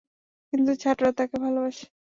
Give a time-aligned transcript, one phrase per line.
[0.53, 1.85] কিন্তু ছাত্ররা তাকে ভালোবাসে।